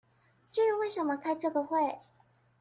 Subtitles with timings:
[0.49, 1.99] 至於為什麼開這個會